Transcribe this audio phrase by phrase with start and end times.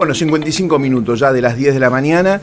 [0.00, 2.40] Bueno, 55 minutos ya de las 10 de la mañana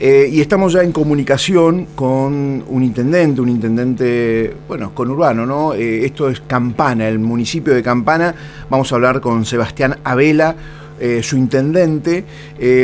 [0.00, 5.74] eh, y estamos ya en comunicación con un intendente, un intendente, bueno, con Urbano, ¿no?
[5.74, 8.34] Eh, esto es Campana, el municipio de Campana.
[8.68, 10.56] Vamos a hablar con Sebastián Abela,
[10.98, 12.24] eh, su intendente.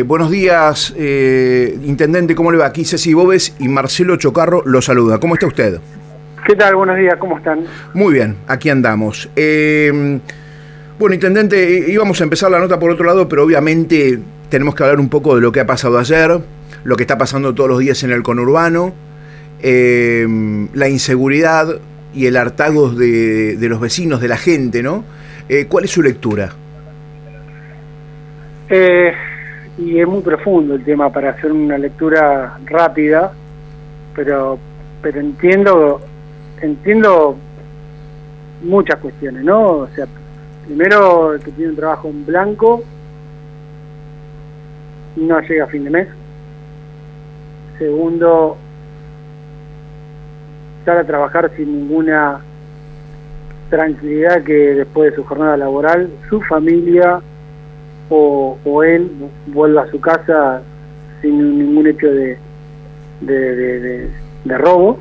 [0.07, 2.67] buenos días, intendente, ¿cómo le va?
[2.67, 5.19] Aquí Ceci Bobes y Marcelo Chocarro lo saluda.
[5.19, 5.81] ¿Cómo está usted?
[6.47, 6.77] ¿Qué tal?
[6.77, 7.65] Buenos días, ¿cómo están?
[7.95, 9.29] Muy bien, aquí andamos.
[11.05, 14.19] Bueno, intendente, íbamos a empezar la nota por otro lado, pero obviamente
[14.49, 16.41] tenemos que hablar un poco de lo que ha pasado ayer,
[16.83, 18.95] lo que está pasando todos los días en el conurbano,
[19.61, 20.27] eh,
[20.73, 21.79] la inseguridad
[22.15, 25.05] y el hartago de, los vecinos, de la gente, ¿no?
[25.51, 26.53] Eh, ¿Cuál es su lectura?
[28.71, 29.13] Eh,
[29.77, 33.31] y es muy profundo el tema para hacer una lectura rápida,
[34.17, 34.59] pero,
[35.03, 36.01] pero entiendo,
[36.63, 37.37] entiendo
[38.63, 39.67] muchas cuestiones, ¿no?
[39.67, 40.07] O sea,
[40.67, 42.83] Primero, que tiene un trabajo en blanco
[45.17, 46.09] no llega a fin de mes.
[47.79, 48.57] Segundo,
[50.85, 52.41] sale a trabajar sin ninguna
[53.71, 57.21] tranquilidad que después de su jornada laboral su familia
[58.11, 59.11] o, él
[59.47, 60.63] vuelva a su casa
[61.23, 62.39] sin ningún hecho de,
[63.21, 64.99] de robo.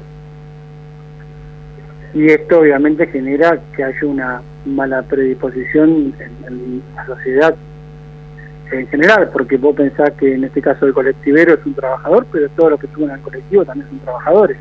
[2.14, 7.56] Y esto obviamente genera que haya una mala predisposición en, la sociedad
[8.72, 12.50] en general, porque vos pensás que en este caso el colectivero es un trabajador, pero
[12.50, 14.58] todos los que suben al colectivo también son trabajadores.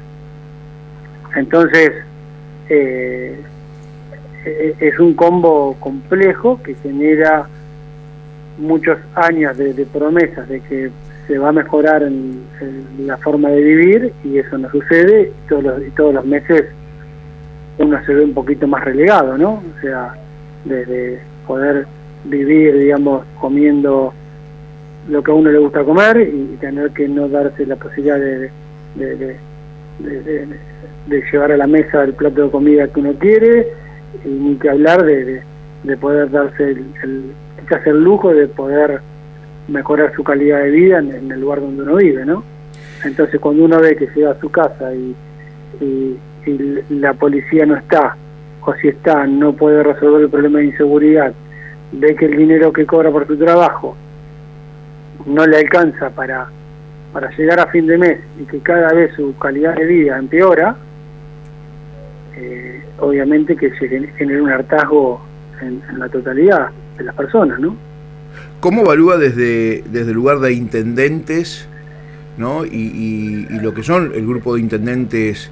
[1.34, 1.92] Entonces,
[2.68, 3.40] eh,
[4.44, 7.46] es un combo complejo que genera
[8.58, 10.90] muchos años de, promesas de que
[11.26, 12.42] se va a mejorar en,
[12.98, 16.66] la forma de vivir y eso no sucede todos los, y todos los meses
[17.78, 19.54] uno se ve un poquito más relegado, ¿no?
[19.54, 20.14] O sea,
[20.64, 21.86] de, poder
[22.24, 24.12] vivir, digamos, comiendo
[25.08, 28.50] lo que a uno le gusta comer y tener que no darse la posibilidad de,
[28.94, 29.38] de,
[31.32, 33.68] llevar a la mesa el plato de comida que uno quiere,
[34.24, 35.42] y ni que hablar de,
[36.00, 37.32] poder darse el, el,
[37.86, 39.00] el lujo de poder
[39.66, 42.44] mejorar su calidad de vida en, el lugar donde uno vive, ¿no?
[43.04, 45.16] Entonces cuando uno ve que llega a su casa y
[46.44, 46.58] si
[46.90, 48.16] la policía no está,
[48.64, 51.32] o si está, no puede resolver el problema de inseguridad,
[51.92, 53.96] ve que el dinero que cobra por su trabajo
[55.26, 56.46] no le alcanza para,
[57.12, 60.76] para llegar a fin de mes y que cada vez su calidad de vida empeora,
[62.36, 65.20] eh, obviamente que se genera un hartazgo
[65.60, 67.76] en, la totalidad de las personas, ¿no?
[68.60, 71.68] ¿Cómo evalúa desde, desde el lugar de intendentes
[72.38, 72.64] ¿no?
[72.64, 75.50] y, y lo que son el grupo de intendentes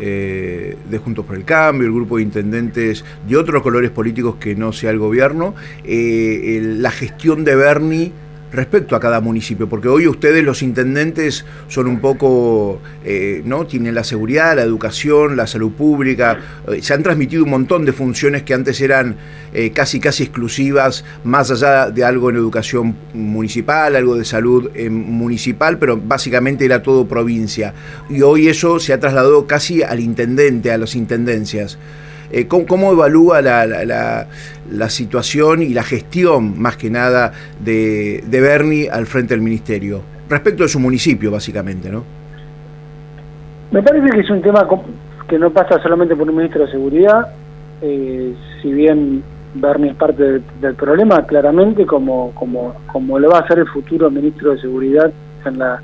[0.00, 4.54] eh, de Juntos por el Cambio, el grupo de intendentes de otros colores políticos que
[4.54, 8.12] no sea el gobierno, eh, la gestión de Bernie
[8.52, 13.66] respecto a cada municipio, porque hoy ustedes los intendentes son un poco, eh, ¿no?
[13.66, 17.92] Tienen la seguridad, la educación, la salud pública, eh, se han transmitido un montón de
[17.92, 19.16] funciones que antes eran
[19.52, 25.78] eh, casi casi exclusivas, más allá de algo en educación municipal, algo de salud municipal,
[25.78, 27.74] pero básicamente era todo provincia.
[28.08, 31.78] Y hoy eso se ha trasladado casi al intendente, a las intendencias.
[32.48, 34.26] ¿cómo, evalúa la,
[34.88, 40.02] situación y la gestión, más que nada, de, de Bernie al frente del ministerio?
[40.28, 42.04] Respecto de su municipio, básicamente, ¿no?
[43.70, 44.66] Me parece que es un tema
[45.28, 47.28] que no pasa solamente por un ministro de Seguridad,
[47.82, 49.22] eh, si bien
[49.54, 54.10] Bernie es parte del, problema, claramente, como, como, como lo va a hacer el futuro
[54.10, 55.12] ministro de Seguridad
[55.44, 55.82] en la,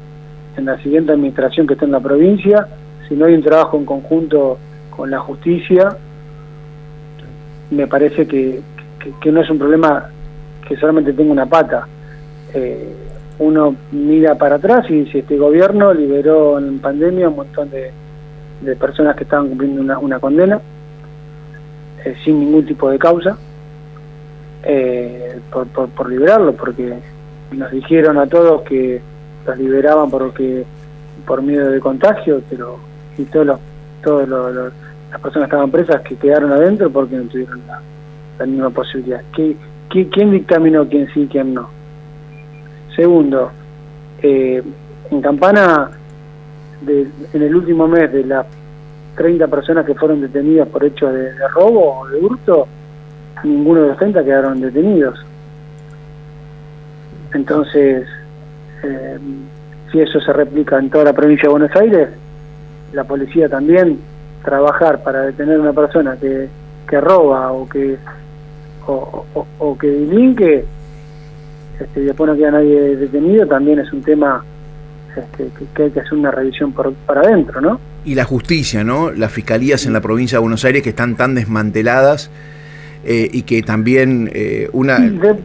[0.56, 2.66] en la siguiente administración que está en la provincia,
[3.08, 4.58] si no hay un trabajo en conjunto
[4.90, 5.96] con la justicia,
[7.70, 8.60] me parece que,
[9.30, 10.08] no es un problema
[10.66, 11.86] que solamente tenga una pata.
[12.54, 12.94] Eh,
[13.38, 17.90] uno mira para atrás y dice, este gobierno liberó en pandemia un montón de,
[18.76, 20.60] personas que estaban cumpliendo una, condena
[22.04, 23.36] eh, sin ningún tipo de causa
[24.62, 26.94] eh, por, por, liberarlo, porque
[27.50, 29.00] nos dijeron a todos que
[29.44, 30.64] los liberaban porque
[31.26, 32.78] por miedo de contagio, pero
[33.18, 33.60] y todos los,
[34.02, 34.72] todos los
[35.12, 37.60] las personas que estaban presas que quedaron adentro porque no tuvieron
[38.42, 39.22] la, misma posibilidad.
[39.34, 39.56] ¿Qué,
[39.88, 41.68] quién dictaminó quién sí y quién no?
[42.96, 43.50] Segundo,
[44.22, 44.62] eh,
[45.10, 45.90] en Campana,
[46.86, 48.46] en el último mes de las
[49.16, 52.66] 30 personas que fueron detenidas por hecho de, robo o de hurto,
[53.44, 55.18] ninguno de los 30 quedaron detenidos.
[57.34, 58.06] Entonces,
[58.82, 59.18] eh,
[59.90, 62.08] si eso se replica en toda la provincia de Buenos Aires,
[62.92, 63.98] la policía también
[64.44, 66.48] trabajar para detener a una persona que,
[66.88, 67.96] que roba o que
[68.86, 70.64] o, que delinque
[71.80, 74.44] este, y después no queda nadie detenido, también es un tema
[75.16, 77.80] este, que, hay que hacer una revisión por, para adentro, ¿no?
[78.04, 79.10] Y la justicia, ¿no?
[79.10, 82.30] Las fiscalías en la provincia de Buenos Aires que están tan desmanteladas
[83.04, 84.98] eh, y que también eh, una...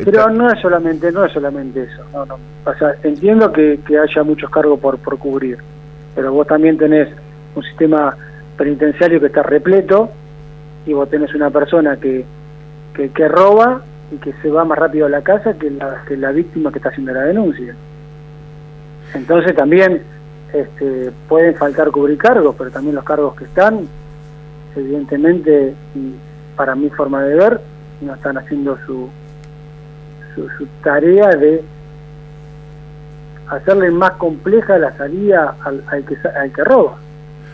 [0.04, 2.36] pero no es solamente no es solamente eso, no, no.
[2.66, 5.58] O sea, entiendo que, haya muchos cargos por, por cubrir,
[6.16, 7.10] pero vos también tenés
[7.56, 8.16] un sistema
[8.58, 10.10] penitenciario que está repleto
[10.86, 12.26] y vos tenés una persona que,
[12.98, 16.18] que, que roba y que se va más rápido a la casa que la, que
[16.18, 17.76] la víctima que está haciendo la denuncia.
[19.14, 20.02] Entonces también
[20.52, 23.88] este, pueden faltar cubrir cargos, pero también los cargos que están,
[24.76, 25.76] evidentemente,
[26.56, 27.62] para mi forma de ver,
[28.02, 29.10] no están haciendo su,
[30.36, 31.64] su, tarea de
[33.50, 36.98] hacerle más compleja la salida al, al, que, al que roba.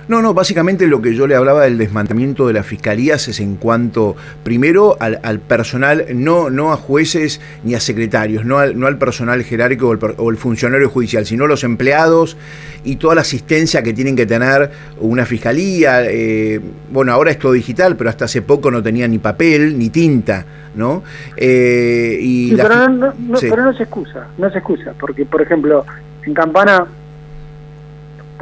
[0.08, 3.56] No, no, básicamente lo que yo le hablaba del desmantelamiento de las fiscalías es en
[3.56, 8.98] cuanto, primero, al, personal, no, no a jueces ni a secretarios, no al, no al
[8.98, 12.36] personal jerárquico o el, funcionario judicial, sino los empleados
[12.84, 16.04] y toda la asistencia que tienen que tener una fiscalía.
[16.04, 16.60] Eh,
[16.92, 20.46] bueno, ahora es todo digital, pero hasta hace poco no tenía ni papel ni tinta,
[20.76, 21.04] ¿no?
[21.38, 25.86] Eh, y pero, no, pero no se excusa, no se excusa, porque, por ejemplo,
[26.26, 26.88] en Campana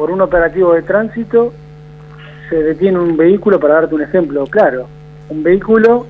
[0.02, 1.54] por un operativo de tránsito
[2.50, 4.88] se detiene un vehículo, para darte un ejemplo claro,
[5.30, 6.08] un vehículo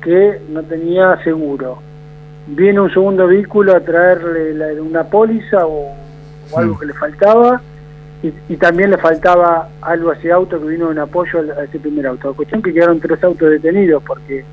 [0.00, 1.76] que no tenía seguro.
[2.46, 5.92] Viene un segundo vehículo a traerle una póliza o,
[6.56, 7.60] algo que le faltaba
[8.22, 12.06] y, también le faltaba algo a ese auto que vino en apoyo a ese primer
[12.06, 12.30] auto.
[12.30, 14.46] La cuestión que quedaron tres autos detenidos porque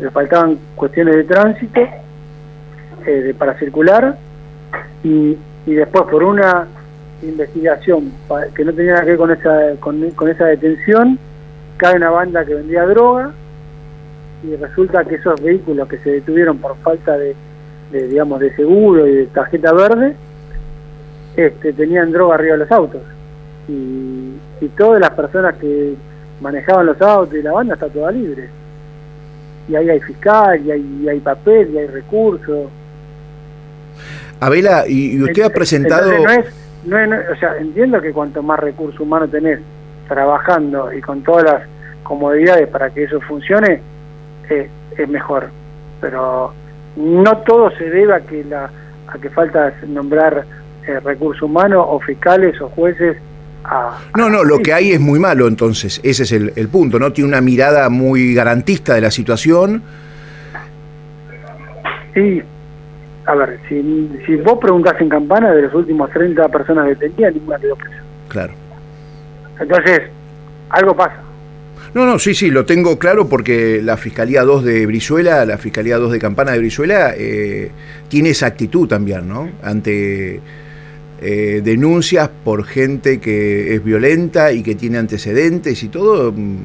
[0.00, 1.80] le faltaban cuestiones de tránsito
[3.06, 4.18] eh, para circular
[5.04, 6.66] y, y después por una
[7.22, 8.12] investigación
[8.54, 11.18] que no tenía nada que ver con esa, con, esa detención,
[11.76, 13.32] cae una banda que vendía droga
[14.42, 17.34] y resulta que esos vehículos que se detuvieron por falta de,
[17.90, 20.14] digamos de seguro y de tarjeta verde
[21.36, 23.02] este, tenían droga arriba de los autos.
[23.68, 25.94] Y, y todas las personas que
[26.40, 28.48] manejaban los autos y la banda está toda libre.
[29.68, 32.68] Y ahí hay fiscal y hay, hay papel y hay recursos.
[34.38, 36.24] Abela, y, usted ha presentado no,
[36.86, 39.60] o sea, entiendo que cuanto más recursos humanos tenés
[40.08, 41.62] trabajando y con todas las
[42.02, 43.80] comodidades para que eso funcione,
[44.48, 45.50] eh, es mejor.
[46.00, 46.52] Pero
[46.96, 48.70] no todo se debe a que, la,
[49.08, 50.44] a que falta nombrar
[50.86, 53.16] eh, recursos humanos o fiscales o jueces
[53.64, 57.00] a, no, no, lo que hay es muy malo entonces, ese es el, el punto,
[57.00, 57.12] ¿no?
[57.12, 59.82] Tiene una mirada muy garantista de la situación.
[62.14, 62.42] Sí,
[63.26, 67.58] a ver, si, si vos preguntás en Campana, de los últimos 30 personas detenidas, ninguna
[67.58, 67.96] quedó presa.
[68.28, 68.52] Claro.
[69.60, 70.02] Entonces,
[70.70, 71.22] algo pasa.
[71.94, 75.96] No, no, sí, sí, lo tengo claro porque la Fiscalía 2 de Brizuela, la Fiscalía
[75.96, 77.70] 2 de Campana de Brizuela, eh,
[78.08, 79.48] tiene esa actitud también, ¿no?
[79.62, 80.40] Ante
[81.20, 86.56] eh, denuncias por gente que es violenta y que tiene antecedentes y todo, mm,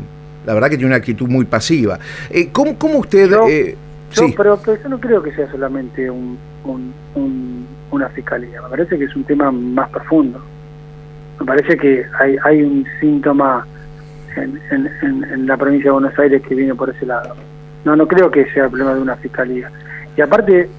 [0.45, 1.97] la verdad que tiene una actitud muy pasiva.
[2.29, 3.29] Eh, ¿cómo, ¿cómo, usted...
[3.29, 3.47] Yo,
[4.35, 6.37] pero, yo no creo que sea solamente un,
[7.91, 10.41] una fiscalía, me parece que es un tema más profundo.
[11.39, 13.65] Me parece que hay, hay un síntoma
[14.35, 14.59] en,
[15.01, 17.35] en, la provincia de Buenos Aires que viene por ese lado.
[17.83, 19.71] No, no creo que sea el problema de una fiscalía.
[20.15, 20.69] Y aparte,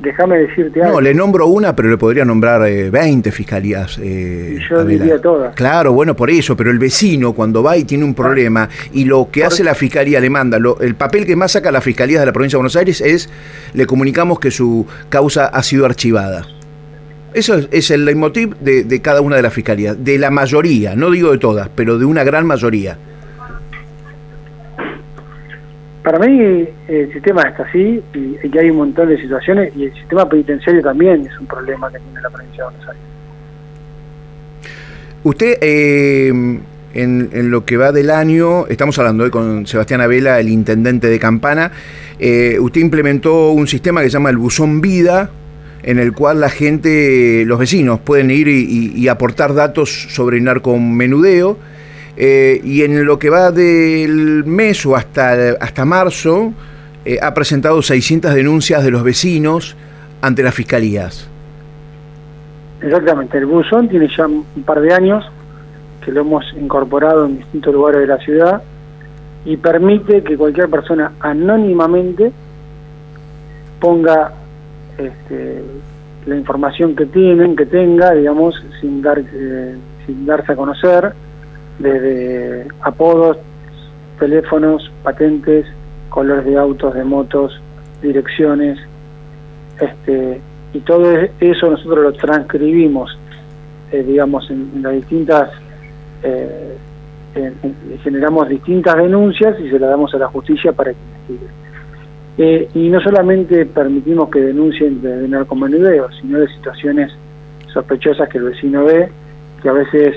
[0.00, 0.94] déjame decirte algo.
[0.94, 3.98] No, le nombro una, pero le podría nombrar 20 eh, fiscalías.
[4.02, 5.54] Eh, yo diría todas.
[5.54, 9.28] Claro, bueno, por eso, pero el vecino cuando va y tiene un problema y lo
[9.30, 12.32] que hace la fiscalía le manda, el papel que más saca la fiscalía de la
[12.32, 13.28] provincia de Buenos Aires es,
[13.74, 16.46] le comunicamos que su causa ha sido archivada.
[17.34, 21.10] Eso es, el leitmotiv de, de cada una de las fiscalías, de la mayoría, no
[21.10, 22.98] digo de todas, pero de una gran mayoría.
[26.08, 29.92] Para mí el sistema está así y, que hay un montón de situaciones y el
[29.92, 33.02] sistema penitenciario también es un problema que tiene la provincia de Buenos Aires.
[35.22, 36.60] Usted, eh,
[36.94, 41.18] en, lo que va del año, estamos hablando hoy con Sebastián Abela, el intendente de
[41.18, 41.72] Campana,
[42.18, 45.28] eh, usted implementó un sistema que se llama el Buzón Vida,
[45.82, 51.58] en el cual la gente, los vecinos, pueden ir y, aportar datos sobre narcomenudeo
[52.20, 56.52] eh, y en lo que va del mes o hasta, hasta marzo,
[57.04, 59.76] eh, ha presentado 600 denuncias de los vecinos
[60.20, 61.30] ante las fiscalías.
[62.82, 65.24] Exactamente, el buzón tiene ya un par de años
[66.04, 68.62] que lo hemos incorporado en distintos lugares de la ciudad
[69.44, 72.32] y permite que cualquier persona anónimamente
[73.78, 74.32] ponga
[74.98, 75.62] este,
[76.26, 81.12] la información que tienen, que tenga, digamos, sin, dar, eh, sin darse a conocer,
[81.78, 83.38] desde apodos,
[84.18, 85.66] teléfonos, patentes,
[86.08, 87.60] colores de autos, de motos,
[88.02, 88.78] direcciones,
[89.80, 90.40] este
[90.72, 93.18] y todo eso nosotros lo transcribimos,
[93.90, 95.50] eh, digamos, en, las distintas,
[96.22, 96.74] eh,
[98.02, 101.52] generamos distintas denuncias y se las damos a la justicia para que investigue.
[102.40, 107.12] Eh, y no solamente permitimos que denuncien de, de sino de situaciones
[107.72, 109.08] sospechosas que el vecino ve,
[109.62, 110.16] que a veces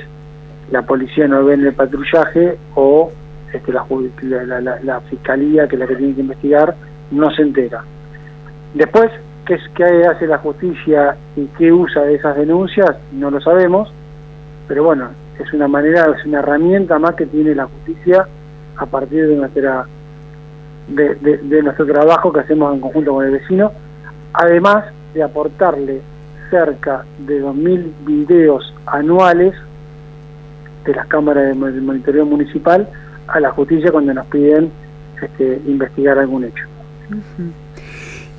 [0.69, 3.11] la policía no ve en el patrullaje o
[3.53, 6.75] este, la, la, fiscalía, que es la que tiene que investigar,
[7.11, 7.83] no se entera.
[8.73, 9.11] Después,
[9.45, 12.95] ¿qué, qué hace la justicia y qué usa de esas denuncias?
[13.11, 13.91] No lo sabemos,
[14.67, 18.27] pero bueno, es una manera, es una herramienta más que tiene la justicia
[18.77, 19.85] a partir de nuestra
[20.87, 23.71] de, de nuestro trabajo que hacemos en conjunto con el vecino,
[24.33, 26.01] además de aportarle
[26.49, 29.53] cerca de 2.000 videos anuales
[30.85, 32.87] de las cámaras de monitoreo municipal
[33.27, 34.71] a la justicia cuando nos piden
[35.21, 36.65] este, investigar algún hecho.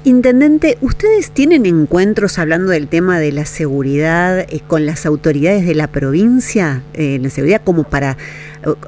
[0.04, 5.76] Intendente, ¿ustedes tienen encuentros hablando del tema de la seguridad eh, con las autoridades de
[5.76, 8.16] la provincia, eh, la seguridad como para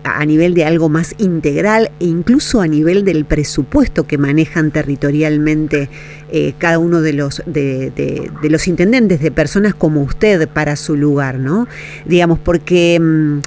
[0.03, 5.89] a nivel de algo más integral e incluso a nivel del presupuesto que manejan territorialmente
[6.33, 11.39] eh, cada uno de los de, los intendentes, de personas como usted para su lugar,
[11.39, 11.69] ¿no?
[12.07, 13.39] Digamos, porque mm,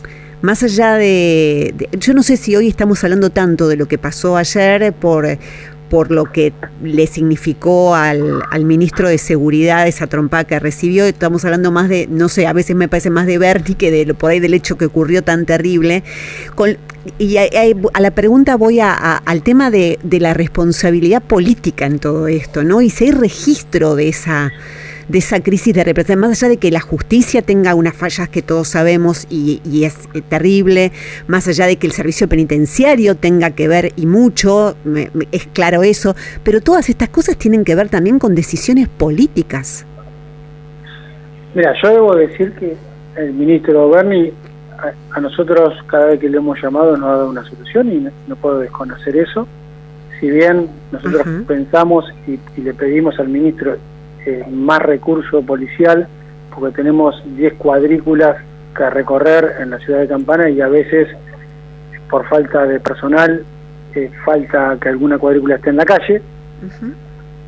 [0.41, 4.37] más allá de, Yo no sé si hoy estamos hablando tanto de lo que pasó
[4.37, 5.27] ayer por
[5.89, 6.53] por lo que
[6.83, 11.05] le significó al, al, ministro de Seguridad esa trompada que recibió.
[11.05, 14.13] Estamos hablando más de, no sé, a veces me parece más de Bernie que de,
[14.13, 16.03] por ahí del hecho que ocurrió tan terrible.
[17.17, 17.47] y a,
[17.99, 22.81] la pregunta voy a, al tema de, de la responsabilidad política en todo esto, ¿no?
[22.81, 24.51] Y si hay registro de esa
[25.07, 28.41] de esa crisis de represión, más allá de que la justicia tenga unas fallas que
[28.41, 30.91] todos sabemos y, es eh, terrible,
[31.27, 34.75] más allá de que el servicio penitenciario tenga que ver y mucho,
[35.31, 39.85] es claro eso, pero todas estas cosas tienen que ver también con decisiones políticas.
[41.55, 42.75] Mira, yo debo decir que
[43.15, 44.31] el ministro Berni
[45.11, 48.35] a, nosotros cada vez que le hemos llamado nos ha dado una solución y no,
[48.35, 49.47] puedo desconocer eso.
[50.19, 53.77] Si bien nosotros pensamos y, le pedimos al ministro
[54.29, 56.05] eh, más recurso policial,
[56.53, 58.35] porque tenemos 10 cuadrículas
[58.75, 61.07] que recorrer en la ciudad de Campana y a veces
[62.09, 63.45] por falta de personal
[63.95, 66.21] eh, falta que alguna cuadrícula esté en la calle,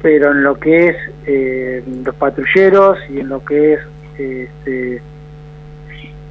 [0.01, 0.95] pero en lo que es
[1.25, 3.79] eh, los patrulleros y en lo que es
[4.17, 5.01] este,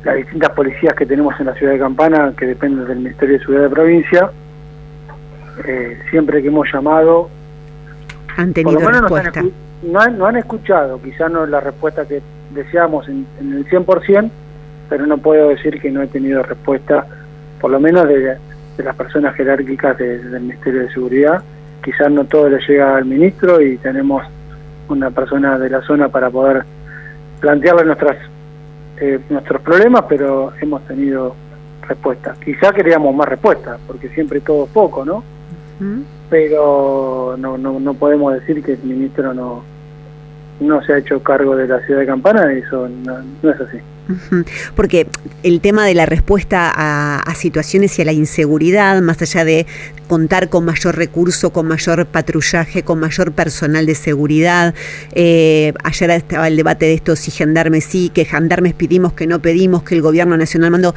[0.03, 3.45] las distintas policías que tenemos en la ciudad de Campana, que dependen del Ministerio de
[3.45, 4.31] Ciudad de Provincia,
[6.09, 7.29] siempre que hemos llamado,
[8.35, 9.43] han tenido respuesta
[9.83, 14.31] no han, no han escuchado, quizás no la respuesta que deseamos en, el 100%,
[14.89, 17.07] pero no puedo decir que no he tenido respuesta,
[17.61, 18.37] por lo menos de,
[18.79, 21.43] las personas jerárquicas del Ministerio de Seguridad.
[21.83, 24.23] Quizás no todo le llega al ministro y tenemos
[24.89, 26.65] una persona de la zona para poder
[27.41, 28.17] plantearle nuestras
[29.01, 31.35] eh, nuestros problemas, pero hemos tenido
[31.83, 32.35] respuesta.
[32.45, 35.23] Quizá queríamos más respuesta, porque siempre todo es poco, ¿no?
[36.31, 39.63] Pero no, no, no podemos decir que el ministro no,
[40.61, 43.79] no se ha hecho cargo de la ciudad de Campana, eso no, es así.
[44.75, 45.07] Porque
[45.43, 49.67] el tema de la respuesta a, situaciones y a la inseguridad, más allá de
[50.09, 54.75] contar con mayor recurso, con mayor patrullaje, con mayor personal de seguridad,
[55.13, 59.41] eh, ayer estaba el debate de esto, si gendarmes sí, que gendarmes pedimos, que no
[59.41, 60.95] pedimos, que el gobierno nacional mandó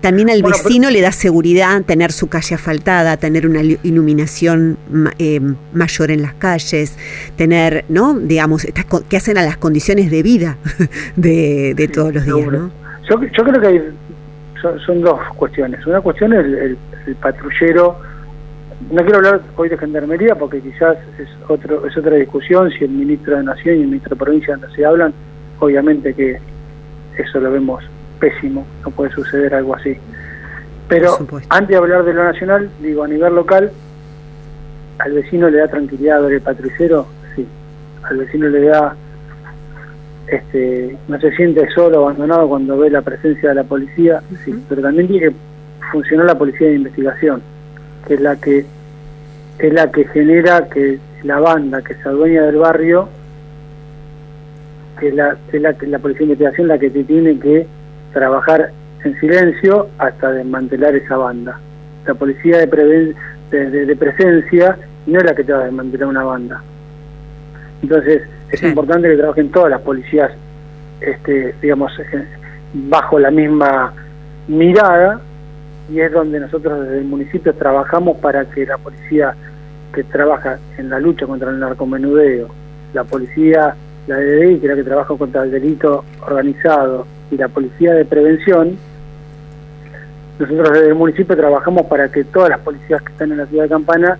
[0.00, 4.76] también al vecino le da seguridad tener su calle asfaltada, tener una iluminación
[5.18, 5.40] eh,
[5.72, 6.98] mayor en las calles,
[7.36, 8.18] tener, ¿no?
[8.18, 8.66] Digamos,
[9.08, 10.56] que hacen a las condiciones de vida
[11.16, 12.70] de, todos los días, ¿no?
[13.08, 13.82] Yo, creo que hay,
[14.84, 15.84] son, dos cuestiones.
[15.86, 16.78] Una cuestión es el,
[17.20, 17.96] patrullero.
[18.90, 22.70] No quiero hablar hoy de gendarmería porque quizás es otro es otra discusión.
[22.70, 25.12] Si el ministro de Nación y el ministro de Provincia no se hablan,
[25.60, 26.38] obviamente que
[27.16, 27.82] eso lo vemos
[28.22, 29.96] pésimo, no puede suceder algo así.
[30.88, 33.72] Pero antes de hablar de lo nacional, digo, a nivel local,
[34.98, 37.44] al vecino le da tranquilidad ver el patrullero, sí.
[38.04, 38.94] Al vecino le da,
[40.28, 44.54] este, no se siente solo, abandonado cuando ve la presencia de la policía, sí.
[44.68, 45.34] Pero también tiene que
[45.90, 47.42] funcionar la policía de investigación,
[48.06, 48.64] que es la que
[49.58, 53.08] es la que genera que la banda que se adueña del barrio,
[55.00, 57.66] que es la, es la, la policía de investigación la que te tiene que
[58.12, 58.70] trabajar
[59.04, 61.58] en silencio hasta desmantelar esa banda.
[62.06, 63.14] La policía de,
[63.50, 64.76] de, presencia
[65.06, 66.62] no es la que te va a desmantelar una banda.
[67.82, 70.30] Entonces es importante que trabajen todas las policías,
[71.00, 72.26] este, digamos, eh,
[72.74, 73.92] bajo la misma
[74.48, 75.20] mirada
[75.90, 79.34] y es donde nosotros desde el municipio trabajamos para que la policía
[79.92, 82.48] que trabaja en la lucha contra el narcomenudeo,
[82.94, 83.74] la policía
[84.06, 88.04] la DDI, que es la que trabaja contra el delito organizado, y la Policía de
[88.04, 88.76] Prevención,
[90.38, 93.64] nosotros desde el municipio trabajamos para que todas las policías que están en la ciudad
[93.64, 94.18] de Campana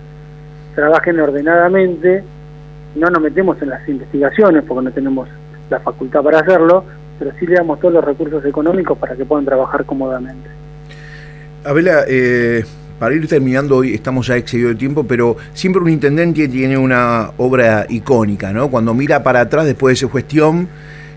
[0.73, 2.23] trabajen ordenadamente,
[2.95, 5.29] no nos metemos en las investigaciones porque no tenemos
[5.69, 6.83] la facultad para hacerlo,
[7.19, 10.49] pero sí le damos todos los recursos económicos para que puedan trabajar cómodamente.
[11.63, 12.65] Abela, eh,
[12.97, 17.29] para ir terminando hoy, estamos ya excedido de tiempo, pero siempre un intendente tiene una
[17.37, 18.69] obra icónica, ¿no?
[18.69, 20.67] Cuando mira para atrás después de su gestión,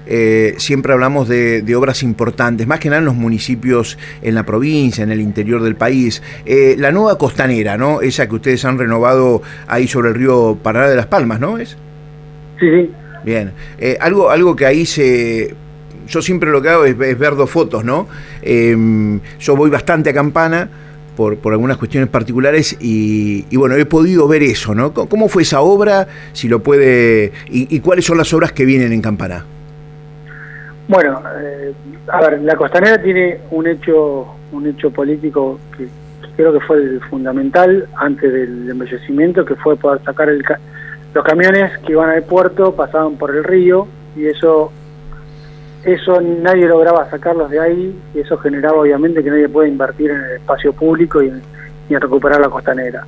[0.06, 5.04] eh, siempre hablamos de, obras importantes, más que nada en los municipios en la provincia,
[5.04, 6.22] en el interior del país.
[6.44, 8.00] Eh, la nueva costanera, ¿no?
[8.00, 11.58] Esa que ustedes han renovado ahí sobre el río Paraná de las Palmas, ¿no?
[11.58, 11.76] ¿Es?
[12.60, 12.90] Sí, sí.
[13.25, 13.52] Bien.
[14.00, 15.54] algo, algo que ahí se
[16.06, 18.06] yo siempre lo que hago es, ver dos fotos, ¿no?
[18.42, 20.68] Em, yo voy bastante a Campana
[21.16, 24.92] por, algunas cuestiones particulares y, bueno, he podido ver eso, ¿no?
[24.92, 26.06] ¿Cómo fue esa obra?
[26.32, 27.32] Si lo puede...
[27.48, 29.44] ¿Y, cuáles son las obras que vienen en Campana?
[30.88, 31.73] Bueno, eh,
[32.09, 35.88] a ver, la costanera tiene un hecho, un hecho político que,
[36.37, 40.45] creo que fue fundamental antes del embellecimiento, que fue poder sacar el
[41.14, 44.71] los camiones que iban al puerto pasaban por el río y eso
[45.83, 50.21] eso nadie lograba sacarlos de ahí y eso generaba obviamente que nadie puede invertir en
[50.21, 51.43] el espacio público y en,
[52.00, 53.07] recuperar la costanera.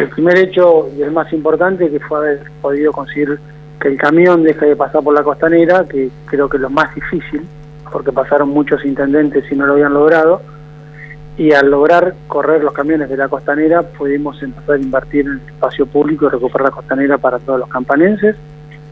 [0.00, 3.38] El primer hecho y el más importante que fue haber podido conseguir
[3.80, 6.94] que el camión deje de pasar por la costanera, que creo que es lo más
[6.94, 7.46] difícil,
[7.90, 10.42] porque pasaron muchos intendentes y no lo habían logrado,
[11.38, 15.48] y al lograr correr los camiones de la costanera pudimos empezar a invertir en el
[15.48, 18.36] espacio público y recuperar la costanera para todos los campanenses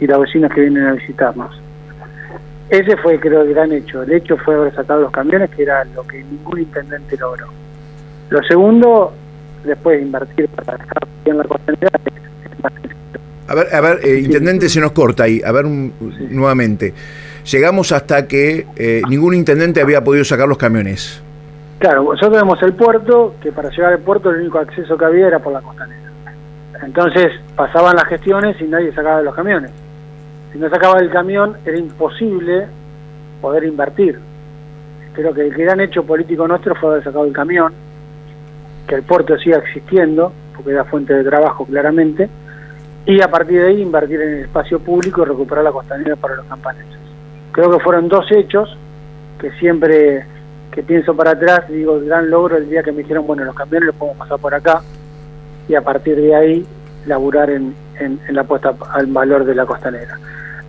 [0.00, 1.60] y las vecinas que vienen a visitarnos.
[2.70, 4.02] Ese fue, creo, el gran hecho.
[4.02, 7.46] El hecho fue haber sacado los camiones, que era lo que ningún intendente logró.
[8.30, 9.12] Lo segundo,
[9.64, 11.90] después de invertir para dejar bien la costanera,
[13.48, 15.40] a ver, a ver, eh, intendente, se nos corta ahí.
[15.44, 16.94] A ver, nuevamente.
[17.50, 21.22] Llegamos hasta que eh, ningún intendente había podido sacar los camiones.
[21.78, 25.28] Claro, nosotros tenemos el puerto, que para llegar al puerto el único acceso que había
[25.28, 26.10] era por la costanera.
[26.84, 29.70] Entonces pasaban las gestiones y nadie sacaba los camiones
[30.52, 32.66] si no sacaba el camión era imposible
[33.40, 34.18] poder invertir.
[35.12, 37.72] Creo que el gran hecho político nuestro fue haber sacado el camión,
[38.86, 42.28] que el puerto siga existiendo, porque era fuente de trabajo claramente,
[43.08, 46.36] y a partir de ahí invertir en el espacio público y recuperar la costanera para
[46.36, 46.98] los campanenses.
[47.52, 48.76] Creo que fueron dos hechos
[49.40, 50.26] que siempre
[50.70, 53.54] que pienso para atrás digo el gran logro el día que me dijeron, bueno, los
[53.54, 54.82] camiones los podemos pasar por acá
[55.68, 56.66] y a partir de ahí
[57.06, 60.18] laburar en, en, la puesta al valor de la costanera.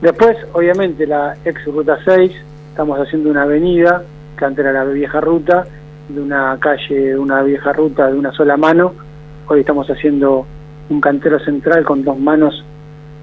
[0.02, 2.32] Después, obviamente, la ex Ruta 6,
[2.70, 4.04] estamos haciendo una avenida,
[4.38, 5.66] que antes era la vieja ruta,
[6.08, 8.94] de una calle, una vieja ruta de una sola mano.
[9.48, 10.46] Hoy estamos haciendo
[10.90, 12.64] un cantero central con dos manos,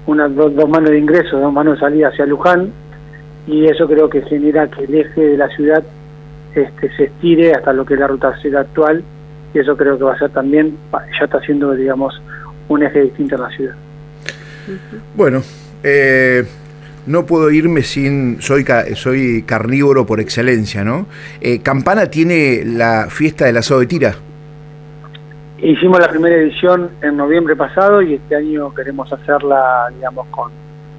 [0.05, 2.71] una, dos, manos de ingreso, dos manos de salida hacia Luján,
[3.45, 5.83] y eso creo que genera que el eje de la ciudad
[6.55, 9.03] este, se estire hasta lo que es la ruta 6 actual,
[9.53, 12.21] y eso creo que va a ser también, ya está siendo, digamos,
[12.69, 13.75] un eje distinto en la ciudad.
[15.15, 15.41] Bueno,
[15.83, 16.45] eh,
[17.05, 18.41] no puedo irme sin.
[18.41, 21.07] Soy, soy carnívoro por excelencia, ¿no?
[21.39, 24.15] Eh, Campana tiene la fiesta del asado de tira.
[25.59, 30.51] Hicimos la primera edición en noviembre pasado y este año queremos hacerla, digamos, con,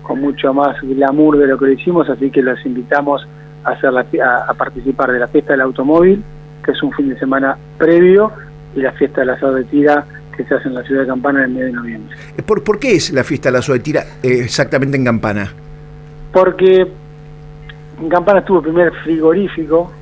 [0.02, 3.26] con mucho más glamour de lo que lo hicimos, así que los invitamos
[3.64, 3.90] a, hacer
[4.20, 6.24] a, participar de la fiesta del automóvil,
[6.64, 8.32] que es un fin de semana previo,
[8.74, 10.04] y la fiesta del asado de tira
[10.36, 12.16] que se hace en la ciudad de Campana en el mes de noviembre.
[12.44, 15.52] ¿Por, ¿Por qué es la fiesta del asado de tira eh, exactamente en Campana?
[16.32, 16.86] porque
[18.00, 19.92] en Campana estuvo el primer frigorífico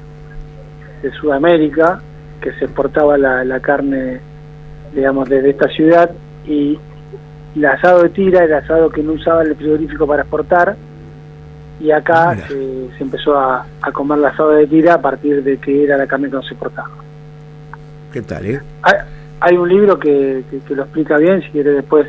[1.02, 2.00] de Sudamérica
[2.40, 4.20] que se exportaba la, carne,
[4.92, 6.10] digamos, desde esta ciudad
[6.46, 6.78] y
[7.54, 10.76] el asado de tira era asado que no usaba el frigorífico para exportar
[11.80, 15.96] y acá se, empezó a, comer el asado de tira a partir de que era
[15.96, 16.90] la carne que no se exportaba.
[18.12, 18.60] ¿Qué tal, eh?
[19.40, 22.06] Hay, un libro que, que, lo explica bien, si quiere después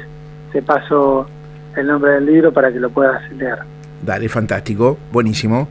[0.53, 1.27] te paso
[1.75, 3.59] el nombre del libro para que lo puedas leer.
[4.01, 5.67] Dale, fantástico, buenísimo.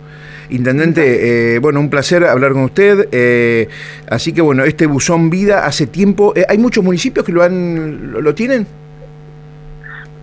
[0.51, 3.09] Intendente, eh, bueno, un placer hablar con usted.
[3.13, 3.69] Eh,
[4.09, 6.33] así que bueno, este buzón vida hace tiempo.
[6.37, 8.67] Eh, ¿Hay muchos municipios que lo han lo, tienen?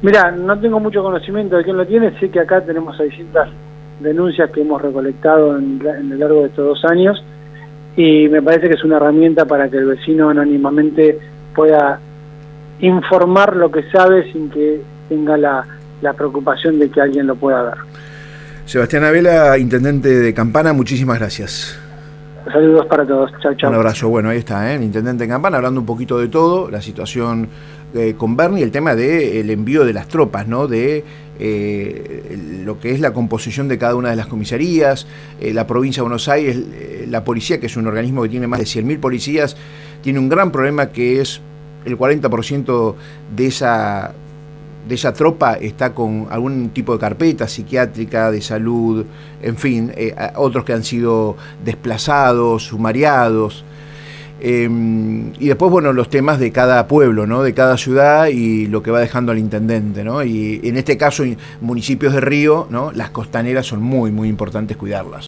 [0.02, 2.18] Mira, no tengo mucho conocimiento de quién lo tiene.
[2.20, 3.50] Sé que acá tenemos distintas
[4.02, 7.24] denuncias que hemos recolectado en, en el largo de estos dos años
[7.96, 11.20] y me parece que es una herramienta para que el vecino anónimamente
[11.56, 12.00] pueda
[12.80, 15.66] informar lo que sabe sin que tenga la
[16.04, 17.78] la preocupación de que alguien lo pueda ver.
[18.74, 21.78] Sebastián Abela, intendente de Campana, muchísimas gracias.
[22.52, 23.30] Saludos para todos.
[23.40, 23.70] Chao, chao.
[23.70, 24.10] Un abrazo.
[24.10, 24.78] Bueno, ahí está, ¿eh?
[24.78, 27.50] el intendente de Campana hablando un poquito de todo, la situación
[27.94, 30.68] eh, con Bernie el tema del envío de las tropas, ¿no?
[30.68, 31.04] de
[32.66, 35.06] lo que es la composición de cada una de las comisarías,
[35.40, 36.60] la provincia de Buenos Aires,
[37.08, 39.56] la policía, que es un organismo que tiene más de 100.000 policías,
[40.02, 41.42] tiene un gran problema que es
[41.86, 42.96] el 40%
[43.36, 44.16] de esa
[44.88, 49.06] de esa tropa está con algún tipo de carpeta psiquiátrica, de salud,
[49.42, 53.64] en fin, eh, otros que han sido desplazados, sumariados.
[54.46, 57.44] Em, y después, bueno, los temas de cada pueblo, ¿no?
[57.44, 60.22] De cada ciudad y lo que va dejando al intendente, ¿no?
[60.22, 61.24] Y en este caso,
[61.62, 62.92] municipios de río, ¿no?
[62.92, 65.22] Las costaneras son muy, muy importantes cuidarlas.